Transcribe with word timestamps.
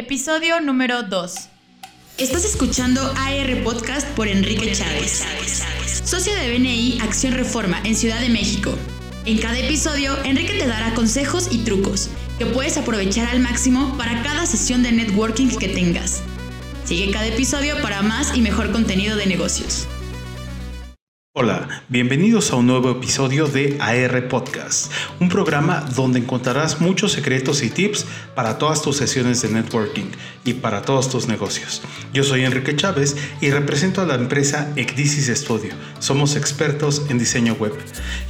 Episodio 0.00 0.62
número 0.62 1.02
2. 1.02 1.34
Estás 2.16 2.46
escuchando 2.46 3.02
AR 3.18 3.62
Podcast 3.62 4.08
por 4.12 4.28
Enrique 4.28 4.72
Chávez, 4.72 5.22
socio 6.04 6.34
de 6.36 6.56
BNI 6.56 7.00
Acción 7.02 7.34
Reforma 7.34 7.82
en 7.84 7.94
Ciudad 7.94 8.18
de 8.18 8.30
México. 8.30 8.74
En 9.26 9.36
cada 9.36 9.58
episodio, 9.58 10.16
Enrique 10.24 10.54
te 10.54 10.66
dará 10.66 10.94
consejos 10.94 11.48
y 11.50 11.58
trucos 11.64 12.08
que 12.38 12.46
puedes 12.46 12.78
aprovechar 12.78 13.28
al 13.28 13.40
máximo 13.40 13.94
para 13.98 14.22
cada 14.22 14.46
sesión 14.46 14.82
de 14.82 14.92
networking 14.92 15.48
que 15.58 15.68
tengas. 15.68 16.22
Sigue 16.86 17.10
cada 17.10 17.26
episodio 17.26 17.78
para 17.82 18.00
más 18.00 18.34
y 18.34 18.40
mejor 18.40 18.72
contenido 18.72 19.18
de 19.18 19.26
negocios. 19.26 19.86
Hola, 21.32 21.84
bienvenidos 21.88 22.50
a 22.50 22.56
un 22.56 22.66
nuevo 22.66 22.90
episodio 22.90 23.46
de 23.46 23.78
AR 23.80 24.26
Podcast, 24.26 24.90
un 25.20 25.28
programa 25.28 25.88
donde 25.94 26.18
encontrarás 26.18 26.80
muchos 26.80 27.12
secretos 27.12 27.62
y 27.62 27.70
tips 27.70 28.04
para 28.34 28.58
todas 28.58 28.82
tus 28.82 28.96
sesiones 28.96 29.40
de 29.40 29.48
networking 29.48 30.06
y 30.44 30.54
para 30.54 30.82
todos 30.82 31.08
tus 31.08 31.28
negocios. 31.28 31.82
Yo 32.12 32.24
soy 32.24 32.42
Enrique 32.42 32.74
Chávez 32.74 33.16
y 33.40 33.50
represento 33.50 34.00
a 34.00 34.06
la 34.06 34.16
empresa 34.16 34.72
Ecdisis 34.74 35.28
Studio. 35.38 35.72
Somos 36.00 36.34
expertos 36.34 37.06
en 37.10 37.18
diseño 37.18 37.52
web. 37.54 37.74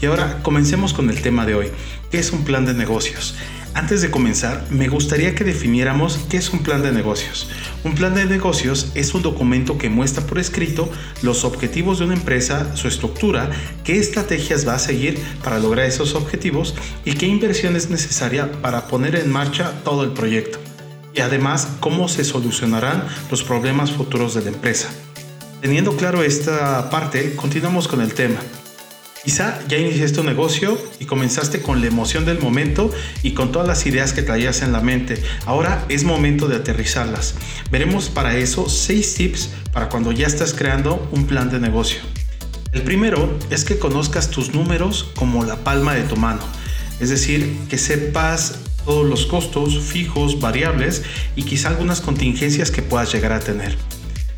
Y 0.02 0.04
ahora 0.04 0.42
comencemos 0.42 0.92
con 0.92 1.08
el 1.08 1.22
tema 1.22 1.46
de 1.46 1.54
hoy, 1.54 1.68
¿qué 2.10 2.18
es 2.18 2.32
un 2.32 2.44
plan 2.44 2.66
de 2.66 2.74
negocios? 2.74 3.34
Antes 3.72 4.02
de 4.02 4.10
comenzar, 4.10 4.66
me 4.68 4.88
gustaría 4.88 5.34
que 5.34 5.44
definiéramos 5.44 6.18
qué 6.28 6.38
es 6.38 6.50
un 6.50 6.62
plan 6.62 6.82
de 6.82 6.90
negocios. 6.90 7.48
Un 7.84 7.94
plan 7.94 8.14
de 8.14 8.24
negocios 8.24 8.90
es 8.94 9.14
un 9.14 9.22
documento 9.22 9.78
que 9.78 9.88
muestra 9.88 10.26
por 10.26 10.38
escrito 10.38 10.90
los 11.22 11.44
objetivos 11.44 11.98
de 11.98 12.06
una 12.06 12.14
empresa, 12.14 12.76
su 12.76 12.88
estructura, 12.88 13.48
qué 13.84 13.98
estrategias 13.98 14.66
va 14.66 14.74
a 14.74 14.78
seguir 14.80 15.18
para 15.44 15.60
lograr 15.60 15.86
esos 15.86 16.14
objetivos 16.14 16.74
y 17.04 17.14
qué 17.14 17.26
inversión 17.26 17.76
es 17.76 17.90
necesaria 17.90 18.50
para 18.60 18.88
poner 18.88 19.14
en 19.14 19.30
marcha 19.30 19.72
todo 19.84 20.02
el 20.02 20.10
proyecto. 20.10 20.58
Y 21.14 21.20
además, 21.20 21.68
cómo 21.78 22.08
se 22.08 22.24
solucionarán 22.24 23.04
los 23.30 23.44
problemas 23.44 23.92
futuros 23.92 24.34
de 24.34 24.42
la 24.42 24.48
empresa. 24.48 24.88
Teniendo 25.60 25.96
claro 25.96 26.22
esta 26.22 26.90
parte, 26.90 27.36
continuamos 27.36 27.86
con 27.86 28.00
el 28.00 28.14
tema. 28.14 28.40
Quizá 29.24 29.58
ya 29.68 29.76
iniciaste 29.76 30.16
tu 30.16 30.24
negocio 30.24 30.80
y 30.98 31.04
comenzaste 31.04 31.60
con 31.60 31.82
la 31.82 31.88
emoción 31.88 32.24
del 32.24 32.38
momento 32.38 32.90
y 33.22 33.32
con 33.32 33.52
todas 33.52 33.68
las 33.68 33.84
ideas 33.84 34.14
que 34.14 34.22
traías 34.22 34.62
en 34.62 34.72
la 34.72 34.80
mente. 34.80 35.22
Ahora 35.44 35.84
es 35.90 36.04
momento 36.04 36.48
de 36.48 36.56
aterrizarlas. 36.56 37.34
Veremos 37.70 38.08
para 38.08 38.38
eso 38.38 38.70
seis 38.70 39.14
tips 39.14 39.50
para 39.72 39.90
cuando 39.90 40.10
ya 40.12 40.26
estás 40.26 40.54
creando 40.54 41.06
un 41.12 41.26
plan 41.26 41.50
de 41.50 41.60
negocio. 41.60 42.00
El 42.72 42.80
primero 42.80 43.38
es 43.50 43.64
que 43.64 43.78
conozcas 43.78 44.30
tus 44.30 44.54
números 44.54 45.10
como 45.16 45.44
la 45.44 45.56
palma 45.56 45.94
de 45.94 46.04
tu 46.04 46.16
mano. 46.16 46.40
Es 46.98 47.10
decir, 47.10 47.58
que 47.68 47.76
sepas 47.76 48.60
todos 48.86 49.06
los 49.06 49.26
costos 49.26 49.80
fijos, 49.80 50.40
variables 50.40 51.02
y 51.36 51.42
quizá 51.42 51.68
algunas 51.68 52.00
contingencias 52.00 52.70
que 52.70 52.80
puedas 52.80 53.12
llegar 53.12 53.32
a 53.32 53.40
tener. 53.40 53.76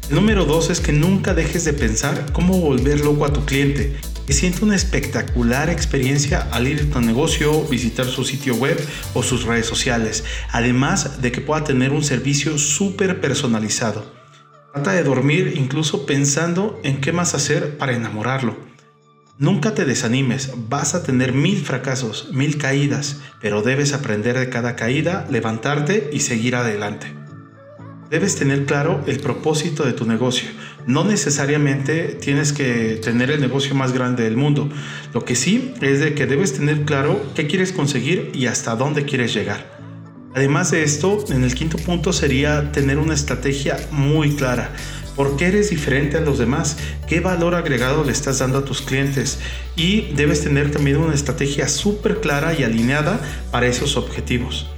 El 0.08 0.16
número 0.16 0.44
dos 0.44 0.70
es 0.70 0.80
que 0.80 0.92
nunca 0.92 1.34
dejes 1.34 1.64
de 1.64 1.72
pensar 1.72 2.32
cómo 2.32 2.58
volver 2.58 3.00
loco 3.00 3.24
a 3.24 3.32
tu 3.32 3.44
cliente 3.44 3.96
que 4.26 4.32
siente 4.32 4.64
una 4.64 4.76
espectacular 4.76 5.70
experiencia 5.70 6.48
al 6.52 6.68
ir 6.68 6.80
a 6.80 6.92
tu 6.92 7.00
negocio, 7.00 7.62
visitar 7.64 8.06
su 8.06 8.24
sitio 8.24 8.54
web 8.54 8.78
o 9.14 9.22
sus 9.22 9.44
redes 9.44 9.66
sociales, 9.66 10.24
además 10.50 11.20
de 11.22 11.32
que 11.32 11.40
pueda 11.40 11.64
tener 11.64 11.92
un 11.92 12.04
servicio 12.04 12.58
súper 12.58 13.20
personalizado. 13.20 14.04
Trata 14.72 14.92
de 14.92 15.02
dormir 15.02 15.54
incluso 15.56 16.06
pensando 16.06 16.80
en 16.82 17.00
qué 17.00 17.12
más 17.12 17.34
hacer 17.34 17.76
para 17.76 17.92
enamorarlo. 17.92 18.56
Nunca 19.38 19.74
te 19.74 19.84
desanimes, 19.84 20.52
vas 20.68 20.94
a 20.94 21.02
tener 21.02 21.32
mil 21.32 21.64
fracasos, 21.64 22.28
mil 22.32 22.58
caídas, 22.58 23.20
pero 23.40 23.62
debes 23.62 23.92
aprender 23.92 24.38
de 24.38 24.48
cada 24.48 24.76
caída, 24.76 25.26
levantarte 25.30 26.10
y 26.12 26.20
seguir 26.20 26.54
adelante. 26.54 27.12
Debes 28.08 28.36
tener 28.36 28.66
claro 28.66 29.02
el 29.06 29.20
propósito 29.20 29.84
de 29.84 29.94
tu 29.94 30.06
negocio. 30.06 30.48
No 30.86 31.04
necesariamente 31.04 32.16
tienes 32.20 32.52
que 32.52 33.00
tener 33.02 33.30
el 33.30 33.40
negocio 33.40 33.74
más 33.74 33.92
grande 33.92 34.24
del 34.24 34.36
mundo. 34.36 34.68
Lo 35.14 35.24
que 35.24 35.36
sí 35.36 35.74
es 35.80 36.00
de 36.00 36.14
que 36.14 36.26
debes 36.26 36.54
tener 36.54 36.82
claro 36.82 37.22
qué 37.34 37.46
quieres 37.46 37.72
conseguir 37.72 38.32
y 38.34 38.46
hasta 38.46 38.74
dónde 38.74 39.04
quieres 39.04 39.32
llegar. 39.32 39.80
Además 40.34 40.70
de 40.70 40.82
esto, 40.82 41.24
en 41.28 41.44
el 41.44 41.54
quinto 41.54 41.76
punto 41.78 42.12
sería 42.12 42.72
tener 42.72 42.98
una 42.98 43.14
estrategia 43.14 43.76
muy 43.90 44.34
clara. 44.34 44.72
¿Por 45.14 45.36
qué 45.36 45.48
eres 45.48 45.68
diferente 45.68 46.16
a 46.16 46.20
los 46.20 46.38
demás? 46.38 46.78
¿Qué 47.06 47.20
valor 47.20 47.54
agregado 47.54 48.02
le 48.02 48.12
estás 48.12 48.38
dando 48.38 48.58
a 48.58 48.64
tus 48.64 48.80
clientes? 48.80 49.38
Y 49.76 50.12
debes 50.14 50.42
tener 50.42 50.70
también 50.70 50.96
una 50.96 51.14
estrategia 51.14 51.68
súper 51.68 52.20
clara 52.20 52.58
y 52.58 52.64
alineada 52.64 53.20
para 53.50 53.66
esos 53.66 53.98
objetivos. 53.98 54.71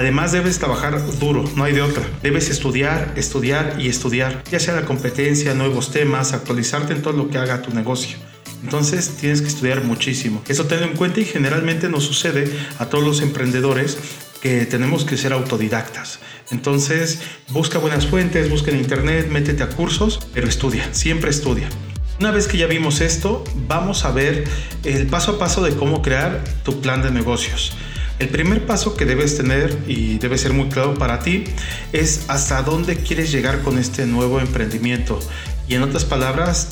Además 0.00 0.32
debes 0.32 0.58
trabajar 0.58 0.98
duro, 1.18 1.44
no 1.56 1.64
hay 1.64 1.74
de 1.74 1.82
otra. 1.82 2.02
Debes 2.22 2.48
estudiar, 2.48 3.12
estudiar 3.16 3.76
y 3.78 3.88
estudiar, 3.88 4.42
ya 4.50 4.58
sea 4.58 4.74
la 4.74 4.86
competencia, 4.86 5.52
nuevos 5.52 5.90
temas, 5.90 6.32
actualizarte 6.32 6.94
en 6.94 7.02
todo 7.02 7.12
lo 7.12 7.28
que 7.28 7.36
haga 7.36 7.60
tu 7.60 7.74
negocio. 7.74 8.16
Entonces 8.64 9.10
tienes 9.20 9.42
que 9.42 9.48
estudiar 9.48 9.84
muchísimo. 9.84 10.42
Eso 10.48 10.64
tenlo 10.64 10.86
en 10.86 10.96
cuenta 10.96 11.20
y 11.20 11.26
generalmente 11.26 11.90
nos 11.90 12.04
sucede 12.04 12.50
a 12.78 12.86
todos 12.86 13.04
los 13.04 13.20
emprendedores 13.20 13.98
que 14.40 14.64
tenemos 14.64 15.04
que 15.04 15.18
ser 15.18 15.34
autodidactas. 15.34 16.20
Entonces 16.50 17.20
busca 17.50 17.76
buenas 17.76 18.06
fuentes, 18.06 18.48
busca 18.48 18.70
en 18.70 18.78
internet, 18.78 19.28
métete 19.28 19.62
a 19.64 19.68
cursos, 19.68 20.18
pero 20.32 20.48
estudia, 20.48 20.94
siempre 20.94 21.28
estudia. 21.28 21.68
Una 22.18 22.30
vez 22.30 22.48
que 22.48 22.56
ya 22.56 22.66
vimos 22.66 23.02
esto, 23.02 23.44
vamos 23.68 24.06
a 24.06 24.12
ver 24.12 24.44
el 24.82 25.08
paso 25.08 25.32
a 25.32 25.38
paso 25.38 25.62
de 25.62 25.74
cómo 25.74 26.00
crear 26.00 26.42
tu 26.64 26.80
plan 26.80 27.02
de 27.02 27.10
negocios. 27.10 27.74
El 28.20 28.28
primer 28.28 28.66
paso 28.66 28.98
que 28.98 29.06
debes 29.06 29.38
tener 29.38 29.78
y 29.88 30.18
debe 30.18 30.36
ser 30.36 30.52
muy 30.52 30.68
claro 30.68 30.92
para 30.92 31.20
ti 31.20 31.44
es 31.94 32.26
hasta 32.28 32.60
dónde 32.62 32.96
quieres 32.96 33.32
llegar 33.32 33.62
con 33.62 33.78
este 33.78 34.04
nuevo 34.04 34.40
emprendimiento. 34.40 35.18
Y 35.66 35.74
en 35.74 35.82
otras 35.82 36.04
palabras, 36.04 36.68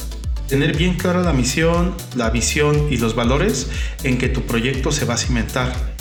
tener 0.47 0.76
bien 0.76 0.98
clara 0.98 1.22
la 1.22 1.32
misión, 1.32 1.94
la 2.14 2.28
visión 2.28 2.88
y 2.91 2.98
los 2.98 3.14
valores 3.14 3.69
en 4.04 4.19
que 4.19 4.28
tu 4.28 4.42
proyecto 4.42 4.92
se 4.92 5.06
va 5.06 5.14
a 5.14 5.16
cimentar. 5.16 5.97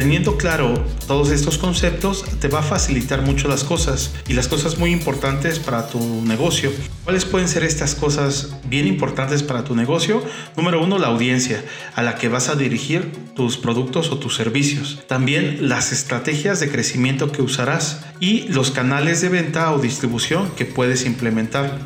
Teniendo 0.00 0.38
claro 0.38 0.82
todos 1.06 1.30
estos 1.30 1.58
conceptos 1.58 2.24
te 2.40 2.48
va 2.48 2.60
a 2.60 2.62
facilitar 2.62 3.20
mucho 3.20 3.48
las 3.48 3.64
cosas 3.64 4.14
y 4.26 4.32
las 4.32 4.48
cosas 4.48 4.78
muy 4.78 4.92
importantes 4.92 5.58
para 5.58 5.88
tu 5.88 6.00
negocio. 6.24 6.72
¿Cuáles 7.04 7.26
pueden 7.26 7.48
ser 7.48 7.64
estas 7.64 7.94
cosas 7.94 8.56
bien 8.64 8.86
importantes 8.86 9.42
para 9.42 9.62
tu 9.62 9.76
negocio? 9.76 10.24
Número 10.56 10.82
uno, 10.82 10.96
la 10.96 11.08
audiencia 11.08 11.62
a 11.96 12.02
la 12.02 12.14
que 12.14 12.30
vas 12.30 12.48
a 12.48 12.54
dirigir 12.54 13.12
tus 13.36 13.58
productos 13.58 14.10
o 14.10 14.16
tus 14.16 14.36
servicios. 14.36 15.00
También 15.06 15.68
las 15.68 15.92
estrategias 15.92 16.60
de 16.60 16.70
crecimiento 16.70 17.30
que 17.30 17.42
usarás 17.42 18.00
y 18.20 18.48
los 18.48 18.70
canales 18.70 19.20
de 19.20 19.28
venta 19.28 19.70
o 19.70 19.80
distribución 19.80 20.50
que 20.56 20.64
puedes 20.64 21.04
implementar. 21.04 21.78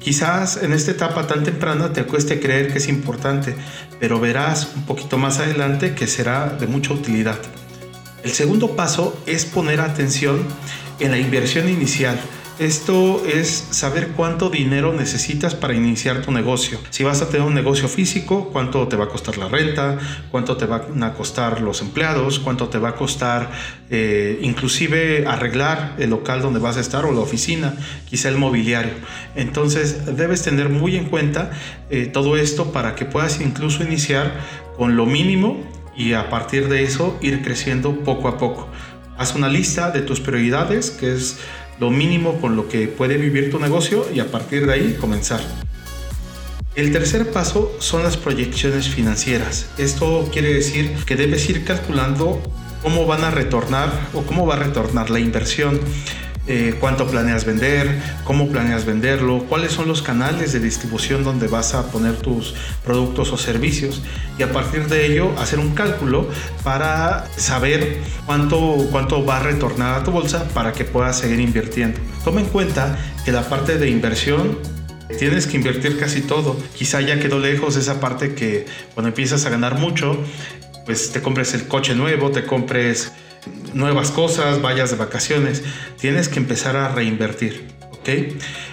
Quizás 0.00 0.62
en 0.62 0.72
esta 0.72 0.92
etapa 0.92 1.26
tan 1.26 1.44
temprana 1.44 1.92
te 1.92 2.04
cueste 2.04 2.40
creer 2.40 2.72
que 2.72 2.78
es 2.78 2.88
importante, 2.88 3.54
pero 4.00 4.18
verás 4.18 4.72
un 4.74 4.84
poquito 4.84 5.18
más 5.18 5.40
adelante 5.40 5.94
que 5.94 6.06
será 6.06 6.48
de 6.48 6.66
mucha 6.66 6.94
utilidad. 6.94 7.38
El 8.24 8.32
segundo 8.32 8.76
paso 8.76 9.22
es 9.26 9.44
poner 9.44 9.80
atención 9.80 10.42
en 11.00 11.10
la 11.10 11.18
inversión 11.18 11.68
inicial 11.68 12.18
esto 12.60 13.22
es 13.24 13.48
saber 13.70 14.08
cuánto 14.08 14.50
dinero 14.50 14.92
necesitas 14.92 15.54
para 15.54 15.72
iniciar 15.72 16.20
tu 16.20 16.30
negocio. 16.30 16.78
Si 16.90 17.02
vas 17.02 17.22
a 17.22 17.30
tener 17.30 17.46
un 17.46 17.54
negocio 17.54 17.88
físico, 17.88 18.50
cuánto 18.52 18.86
te 18.86 18.96
va 18.96 19.04
a 19.04 19.08
costar 19.08 19.38
la 19.38 19.48
renta, 19.48 19.98
cuánto 20.30 20.58
te 20.58 20.66
van 20.66 21.02
a 21.02 21.14
costar 21.14 21.62
los 21.62 21.80
empleados, 21.80 22.38
cuánto 22.38 22.68
te 22.68 22.76
va 22.76 22.90
a 22.90 22.94
costar 22.96 23.50
eh, 23.88 24.38
inclusive 24.42 25.26
arreglar 25.26 25.96
el 25.98 26.10
local 26.10 26.42
donde 26.42 26.60
vas 26.60 26.76
a 26.76 26.80
estar 26.80 27.06
o 27.06 27.12
la 27.12 27.20
oficina, 27.20 27.74
quizá 28.04 28.28
el 28.28 28.36
mobiliario. 28.36 28.92
Entonces 29.36 30.14
debes 30.14 30.42
tener 30.42 30.68
muy 30.68 30.96
en 30.96 31.06
cuenta 31.06 31.52
eh, 31.88 32.08
todo 32.12 32.36
esto 32.36 32.72
para 32.72 32.94
que 32.94 33.06
puedas 33.06 33.40
incluso 33.40 33.82
iniciar 33.82 34.34
con 34.76 34.96
lo 34.96 35.06
mínimo 35.06 35.64
y 35.96 36.12
a 36.12 36.28
partir 36.28 36.68
de 36.68 36.82
eso 36.82 37.18
ir 37.22 37.40
creciendo 37.40 38.00
poco 38.00 38.28
a 38.28 38.36
poco. 38.36 38.68
Haz 39.16 39.34
una 39.34 39.48
lista 39.48 39.90
de 39.90 40.00
tus 40.02 40.20
prioridades, 40.20 40.90
que 40.90 41.12
es 41.14 41.38
lo 41.80 41.90
mínimo 41.90 42.40
con 42.40 42.54
lo 42.56 42.68
que 42.68 42.86
puede 42.86 43.16
vivir 43.16 43.50
tu 43.50 43.58
negocio 43.58 44.06
y 44.14 44.20
a 44.20 44.30
partir 44.30 44.66
de 44.66 44.74
ahí 44.74 44.96
comenzar. 45.00 45.40
El 46.76 46.92
tercer 46.92 47.32
paso 47.32 47.74
son 47.80 48.02
las 48.04 48.16
proyecciones 48.16 48.88
financieras. 48.88 49.70
Esto 49.78 50.28
quiere 50.30 50.52
decir 50.52 50.94
que 51.04 51.16
debes 51.16 51.48
ir 51.48 51.64
calculando 51.64 52.40
cómo 52.82 53.06
van 53.06 53.24
a 53.24 53.30
retornar 53.30 53.90
o 54.14 54.22
cómo 54.22 54.46
va 54.46 54.54
a 54.54 54.58
retornar 54.58 55.10
la 55.10 55.18
inversión. 55.18 55.80
Eh, 56.52 56.74
cuánto 56.80 57.06
planeas 57.06 57.44
vender, 57.44 58.02
cómo 58.24 58.48
planeas 58.48 58.84
venderlo, 58.84 59.44
cuáles 59.48 59.70
son 59.70 59.86
los 59.86 60.02
canales 60.02 60.52
de 60.52 60.58
distribución 60.58 61.22
donde 61.22 61.46
vas 61.46 61.74
a 61.74 61.92
poner 61.92 62.16
tus 62.16 62.56
productos 62.84 63.30
o 63.30 63.38
servicios 63.38 64.02
y 64.36 64.42
a 64.42 64.50
partir 64.50 64.88
de 64.88 65.06
ello 65.06 65.30
hacer 65.38 65.60
un 65.60 65.76
cálculo 65.76 66.28
para 66.64 67.24
saber 67.36 67.98
cuánto, 68.26 68.88
cuánto 68.90 69.24
va 69.24 69.36
a 69.36 69.42
retornar 69.44 70.00
a 70.00 70.02
tu 70.02 70.10
bolsa 70.10 70.48
para 70.48 70.72
que 70.72 70.84
puedas 70.84 71.20
seguir 71.20 71.38
invirtiendo. 71.38 72.00
Toma 72.24 72.40
en 72.40 72.46
cuenta 72.46 72.98
que 73.24 73.30
la 73.30 73.48
parte 73.48 73.78
de 73.78 73.88
inversión 73.88 74.58
tienes 75.20 75.46
que 75.46 75.56
invertir 75.56 76.00
casi 76.00 76.20
todo. 76.20 76.56
Quizá 76.74 77.00
ya 77.00 77.20
quedó 77.20 77.38
lejos 77.38 77.76
esa 77.76 78.00
parte 78.00 78.34
que 78.34 78.66
cuando 78.94 79.10
empiezas 79.10 79.46
a 79.46 79.50
ganar 79.50 79.78
mucho, 79.78 80.18
pues 80.84 81.12
te 81.12 81.22
compres 81.22 81.54
el 81.54 81.68
coche 81.68 81.94
nuevo, 81.94 82.32
te 82.32 82.44
compres 82.44 83.12
nuevas 83.74 84.10
cosas, 84.10 84.62
vayas 84.62 84.90
de 84.90 84.96
vacaciones, 84.96 85.62
tienes 85.98 86.28
que 86.28 86.38
empezar 86.38 86.76
a 86.76 86.88
reinvertir. 86.88 87.80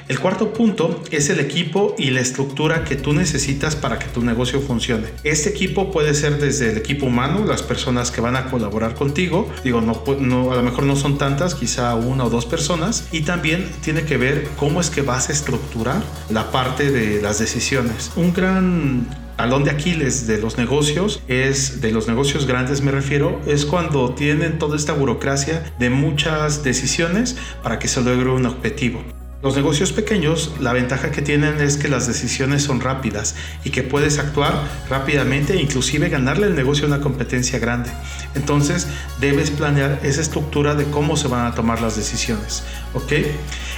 El 0.07 0.19
cuarto 0.19 0.53
punto 0.53 1.03
es 1.11 1.29
el 1.29 1.39
equipo 1.39 1.93
y 1.97 2.11
la 2.11 2.21
estructura 2.21 2.85
que 2.85 2.95
tú 2.95 3.13
necesitas 3.13 3.75
para 3.75 3.99
que 3.99 4.07
tu 4.07 4.23
negocio 4.23 4.61
funcione. 4.61 5.07
Este 5.23 5.49
equipo 5.49 5.91
puede 5.91 6.13
ser 6.13 6.39
desde 6.39 6.71
el 6.71 6.77
equipo 6.77 7.05
humano, 7.05 7.45
las 7.45 7.61
personas 7.61 8.09
que 8.09 8.21
van 8.21 8.35
a 8.35 8.49
colaborar 8.49 8.95
contigo, 8.95 9.51
digo, 9.63 9.81
no, 9.81 10.01
no, 10.19 10.53
a 10.53 10.55
lo 10.55 10.63
mejor 10.63 10.85
no 10.85 10.95
son 10.95 11.17
tantas, 11.17 11.55
quizá 11.55 11.93
una 11.95 12.23
o 12.23 12.29
dos 12.29 12.45
personas, 12.45 13.07
y 13.11 13.21
también 13.21 13.69
tiene 13.81 14.03
que 14.03 14.17
ver 14.17 14.47
cómo 14.57 14.79
es 14.79 14.89
que 14.89 15.01
vas 15.01 15.29
a 15.29 15.33
estructurar 15.33 16.01
la 16.29 16.51
parte 16.51 16.89
de 16.89 17.21
las 17.21 17.37
decisiones. 17.37 18.11
Un 18.15 18.33
gran 18.33 19.07
talón 19.37 19.63
de 19.63 19.71
Aquiles 19.71 20.25
de 20.27 20.39
los 20.39 20.57
negocios 20.57 21.21
es, 21.27 21.79
de 21.79 21.91
los 21.91 22.07
negocios 22.07 22.47
grandes 22.47 22.81
me 22.81 22.91
refiero, 22.91 23.39
es 23.45 23.65
cuando 23.65 24.13
tienen 24.13 24.57
toda 24.57 24.75
esta 24.75 24.93
burocracia 24.93 25.73
de 25.77 25.91
muchas 25.91 26.63
decisiones 26.63 27.37
para 27.61 27.77
que 27.77 27.87
se 27.87 28.01
logre 28.01 28.31
un 28.31 28.47
objetivo. 28.47 29.03
Los 29.43 29.55
negocios 29.55 29.93
pequeños, 29.93 30.55
la 30.59 30.73
ventaja 30.73 31.11
que 31.11 31.21
tienen 31.21 31.61
es 31.61 31.77
que 31.77 31.87
las 31.87 32.07
decisiones 32.07 32.63
son 32.63 32.81
rápidas 32.81 33.35
y 33.63 33.69
que 33.69 33.83
puedes 33.83 34.17
actuar 34.17 34.59
rápidamente 34.89 35.53
e 35.53 35.61
inclusive 35.61 36.09
ganarle 36.09 36.47
el 36.47 36.55
negocio 36.55 36.85
a 36.85 36.87
una 36.87 37.01
competencia 37.01 37.59
grande. 37.59 37.91
Entonces 38.33 38.87
debes 39.21 39.51
planear 39.51 39.99
esa 40.01 40.21
estructura 40.21 40.73
de 40.73 40.85
cómo 40.85 41.15
se 41.15 41.27
van 41.27 41.45
a 41.45 41.53
tomar 41.53 41.79
las 41.79 41.95
decisiones. 41.95 42.63
¿ok? 42.95 43.13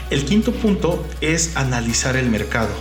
El 0.09 0.23
quinto 0.23 0.53
punto 0.53 1.06
es 1.19 1.57
analizar 1.57 2.15
el 2.15 2.29
mercado. 2.29 2.71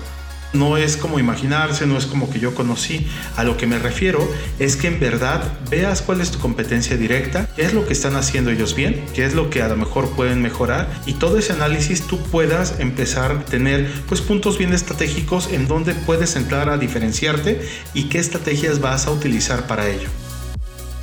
No 0.52 0.76
es 0.76 0.96
como 0.96 1.18
imaginarse, 1.18 1.86
no 1.86 1.98
es 1.98 2.06
como 2.06 2.30
que 2.30 2.40
yo 2.40 2.54
conocí. 2.54 3.06
A 3.36 3.44
lo 3.44 3.56
que 3.56 3.66
me 3.66 3.78
refiero 3.78 4.26
es 4.58 4.76
que 4.76 4.88
en 4.88 5.00
verdad 5.00 5.42
veas 5.70 6.02
cuál 6.02 6.20
es 6.20 6.30
tu 6.30 6.38
competencia 6.38 6.96
directa, 6.96 7.48
qué 7.54 7.62
es 7.62 7.74
lo 7.74 7.86
que 7.86 7.92
están 7.92 8.16
haciendo 8.16 8.50
ellos 8.50 8.74
bien, 8.74 9.04
qué 9.14 9.24
es 9.24 9.34
lo 9.34 9.50
que 9.50 9.62
a 9.62 9.68
lo 9.68 9.76
mejor 9.76 10.10
pueden 10.10 10.40
mejorar 10.40 10.88
y 11.06 11.14
todo 11.14 11.38
ese 11.38 11.52
análisis 11.52 12.06
tú 12.06 12.18
puedas 12.18 12.80
empezar 12.80 13.32
a 13.32 13.44
tener 13.44 13.90
pues 14.08 14.20
puntos 14.20 14.58
bien 14.58 14.72
estratégicos 14.72 15.48
en 15.52 15.68
donde 15.68 15.94
puedes 15.94 16.36
entrar 16.36 16.68
a 16.70 16.78
diferenciarte 16.78 17.60
y 17.94 18.04
qué 18.04 18.18
estrategias 18.18 18.80
vas 18.80 19.06
a 19.06 19.10
utilizar 19.10 19.66
para 19.66 19.88
ello. 19.88 20.08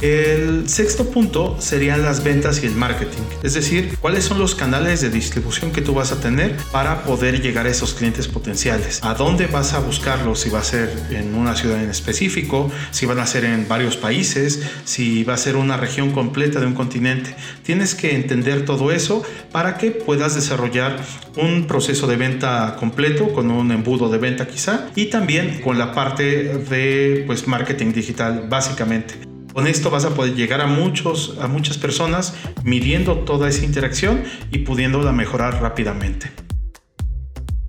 El 0.02 0.68
sexto 0.68 1.10
punto 1.10 1.56
serían 1.60 2.04
las 2.04 2.22
ventas 2.24 2.62
y 2.62 2.68
el 2.68 2.76
marketing, 2.76 3.24
es 3.44 3.54
decir, 3.54 3.98
cuáles 4.02 4.26
son 4.26 4.40
los 4.40 4.54
canales 4.54 5.00
de 5.00 5.10
distribución 5.10 5.72
que 5.72 5.82
tú 5.82 5.94
vas 5.94 6.12
a 6.12 6.20
tener 6.20 6.58
para 6.72 7.04
poder 7.04 7.42
llegar 7.42 7.66
a 7.66 7.70
esos 7.70 7.94
clientes 7.94 8.28
potenciales. 8.28 9.00
¿A 9.04 9.14
dónde 9.14 9.48
vas 9.48 9.74
a 9.74 9.80
buscarlos? 9.80 10.42
Si 10.42 10.50
va 10.50 10.60
a 10.60 10.64
ser 10.64 10.92
en 11.12 11.34
una 11.34 11.56
ciudad 11.56 11.82
en 11.82 11.90
específico, 11.90 12.70
si 12.92 13.06
van 13.06 13.20
a 13.20 13.26
ser 13.26 13.46
en 13.46 13.70
varios 13.70 13.96
países, 13.96 14.62
si 14.84 15.24
va 15.24 15.36
a 15.36 15.38
ser 15.38 15.56
una 15.56 15.78
región 15.78 16.12
completa 16.12 16.60
de 16.60 16.66
un 16.66 16.74
continente. 16.74 17.34
Tienes 17.64 17.96
que 17.96 18.16
entender 18.16 18.66
todo 18.66 18.92
eso 18.92 19.24
para 19.52 19.78
que 19.78 19.92
puedas 19.92 20.36
desarrollar 20.36 21.00
un 21.38 21.68
proceso 21.68 22.06
de 22.06 22.18
venta 22.18 22.76
completo 22.78 23.32
con 23.34 23.50
un 23.50 23.72
embudo 23.72 24.10
de 24.10 24.18
venta 24.18 24.46
quizá 24.46 24.90
y 24.96 25.06
también 25.06 25.62
con 25.62 25.80
la 25.80 25.94
parte 25.94 26.58
de 26.58 27.24
pues 27.26 27.48
marketing 27.48 27.94
digital 27.94 28.48
básicamente. 28.50 29.35
Con 29.56 29.68
esto 29.68 29.90
vas 29.90 30.04
a 30.04 30.14
poder 30.14 30.36
llegar 30.36 30.60
a, 30.60 30.68
muchos, 30.68 31.38
a 31.40 31.48
muchas 31.48 31.78
personas 31.78 32.34
midiendo 32.66 33.20
toda 33.20 33.48
esa 33.48 33.64
interacción 33.64 34.22
y 34.52 34.58
pudiéndola 34.60 35.14
mejorar 35.14 35.62
rápidamente. 35.62 36.30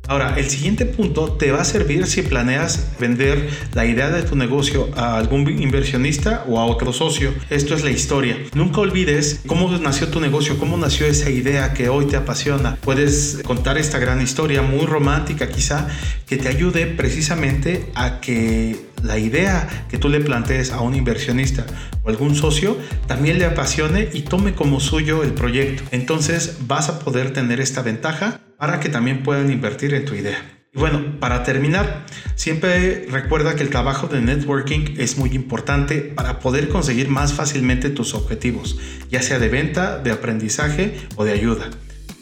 Ahora, 0.08 0.34
el 0.36 0.50
siguiente 0.50 0.84
punto 0.84 1.34
te 1.34 1.52
va 1.52 1.60
a 1.60 1.64
servir 1.64 2.08
si 2.08 2.22
planeas 2.22 2.96
vender 2.98 3.48
la 3.72 3.86
idea 3.86 4.10
de 4.10 4.24
tu 4.24 4.34
negocio 4.34 4.90
a 4.96 5.16
algún 5.16 5.48
inversionista 5.48 6.44
o 6.48 6.58
a 6.58 6.64
otro 6.64 6.92
socio. 6.92 7.32
Esto 7.50 7.76
es 7.76 7.84
la 7.84 7.92
historia. 7.92 8.36
Nunca 8.54 8.80
olvides 8.80 9.42
cómo 9.46 9.70
nació 9.78 10.08
tu 10.08 10.18
negocio, 10.18 10.58
cómo 10.58 10.76
nació 10.76 11.06
esa 11.06 11.30
idea 11.30 11.72
que 11.72 11.88
hoy 11.88 12.06
te 12.06 12.16
apasiona. 12.16 12.78
Puedes 12.80 13.42
contar 13.44 13.78
esta 13.78 14.00
gran 14.00 14.20
historia, 14.20 14.60
muy 14.60 14.86
romántica 14.86 15.46
quizá, 15.48 15.86
que 16.26 16.36
te 16.36 16.48
ayude 16.48 16.86
precisamente 16.86 17.92
a 17.94 18.20
que 18.20 18.85
la 19.02 19.18
idea 19.18 19.86
que 19.88 19.98
tú 19.98 20.08
le 20.08 20.20
plantees 20.20 20.72
a 20.72 20.80
un 20.80 20.94
inversionista 20.94 21.66
o 22.02 22.08
algún 22.08 22.34
socio 22.34 22.76
también 23.06 23.38
le 23.38 23.44
apasione 23.44 24.08
y 24.12 24.22
tome 24.22 24.54
como 24.54 24.80
suyo 24.80 25.22
el 25.22 25.32
proyecto. 25.32 25.82
Entonces 25.90 26.58
vas 26.66 26.88
a 26.88 26.98
poder 26.98 27.32
tener 27.32 27.60
esta 27.60 27.82
ventaja 27.82 28.40
para 28.58 28.80
que 28.80 28.88
también 28.88 29.22
puedan 29.22 29.50
invertir 29.50 29.94
en 29.94 30.04
tu 30.04 30.14
idea. 30.14 30.38
Y 30.74 30.78
bueno, 30.78 31.18
para 31.20 31.42
terminar, 31.42 32.04
siempre 32.34 33.06
recuerda 33.10 33.56
que 33.56 33.62
el 33.62 33.70
trabajo 33.70 34.08
de 34.08 34.20
networking 34.20 34.96
es 34.98 35.16
muy 35.16 35.30
importante 35.30 36.00
para 36.02 36.38
poder 36.38 36.68
conseguir 36.68 37.08
más 37.08 37.32
fácilmente 37.32 37.88
tus 37.88 38.14
objetivos, 38.14 38.78
ya 39.10 39.22
sea 39.22 39.38
de 39.38 39.48
venta, 39.48 39.98
de 39.98 40.10
aprendizaje 40.10 40.98
o 41.16 41.24
de 41.24 41.32
ayuda. 41.32 41.70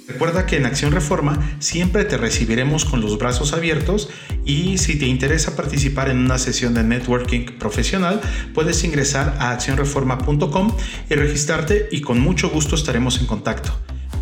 Recuerda 0.07 0.45
que 0.45 0.57
en 0.57 0.67
Acción 0.67 0.93
Reforma 0.93 1.57
siempre 1.61 2.05
te 2.05 2.19
recibiremos 2.19 2.85
con 2.85 3.01
los 3.01 3.17
brazos 3.17 3.55
abiertos 3.55 4.11
y 4.45 4.77
si 4.77 4.99
te 4.99 5.07
interesa 5.07 5.57
participar 5.57 6.11
en 6.11 6.19
una 6.19 6.39
sesión 6.39 6.75
de 6.75 6.83
networking 6.83 7.59
profesional, 7.59 8.21
puedes 8.53 8.85
ingresar 8.85 9.37
a 9.39 9.53
accionreforma.com 9.53 10.77
y 11.09 11.15
registrarte 11.15 11.89
y 11.91 12.03
con 12.03 12.21
mucho 12.21 12.51
gusto 12.51 12.75
estaremos 12.75 13.19
en 13.21 13.27
contacto. 13.27 13.73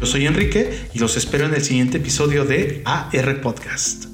Yo 0.01 0.07
soy 0.07 0.27
Enrique 0.27 0.89
y 0.95 0.99
los 1.01 1.17
espero 1.17 1.47
en 1.47 1.55
el 1.55 1.63
siguiente 1.63 1.99
episodio 1.99 2.45
de 2.45 2.83
AR 2.85 3.41
Podcast. 3.41 4.12